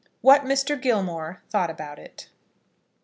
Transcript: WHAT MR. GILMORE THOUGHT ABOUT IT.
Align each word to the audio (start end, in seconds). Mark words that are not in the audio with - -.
WHAT 0.21 0.45
MR. 0.45 0.81
GILMORE 0.81 1.43
THOUGHT 1.51 1.69
ABOUT 1.69 1.99
IT. 1.99 2.29